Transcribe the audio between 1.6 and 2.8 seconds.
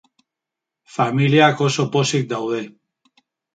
oso pozik daude.